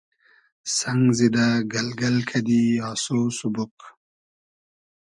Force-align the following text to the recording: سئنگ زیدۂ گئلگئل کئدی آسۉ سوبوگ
سئنگ 0.77 1.05
زیدۂ 1.17 1.47
گئلگئل 1.71 2.17
کئدی 2.29 2.63
آسۉ 2.89 3.05
سوبوگ 3.37 3.77